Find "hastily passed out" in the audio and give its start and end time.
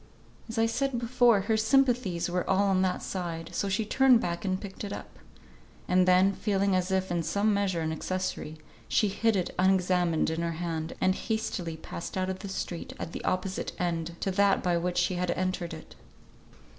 11.13-12.31